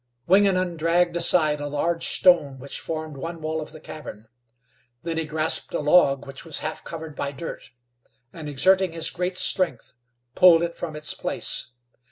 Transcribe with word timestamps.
Wingenund 0.27 0.79
dragged 0.79 1.15
aside 1.15 1.61
a 1.61 1.67
large 1.67 2.07
stone 2.07 2.57
which 2.57 2.79
formed 2.79 3.17
one 3.17 3.39
wall 3.39 3.61
of 3.61 3.71
the 3.71 3.79
cavern. 3.79 4.27
Then 5.03 5.19
he 5.19 5.25
grasped 5.25 5.75
a 5.75 5.79
log 5.79 6.25
which 6.25 6.43
was 6.43 6.61
half 6.61 6.83
covered 6.83 7.15
by 7.15 7.31
dirt, 7.31 7.69
and, 8.33 8.49
exerting 8.49 8.93
his 8.93 9.11
great 9.11 9.37
strength, 9.37 9.93
pulled 10.33 10.63
it 10.63 10.73
from 10.73 10.95
its 10.95 11.13
place. 11.13 11.73